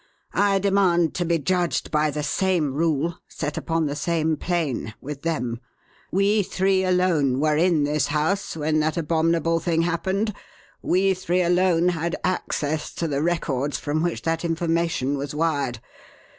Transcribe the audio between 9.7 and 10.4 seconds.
happened;